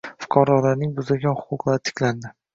[0.23, 2.35] Fuqarolarning buzilgan huquqlari tiklanding